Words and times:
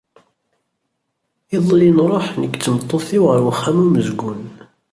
Iḍelli 1.55 1.89
nruḥ 1.91 2.25
nekk 2.41 2.53
d 2.57 2.61
tmeṭṭut-iw 2.63 3.23
ɣer 3.27 3.39
uxxam 3.51 3.77
umezgun. 3.85 4.41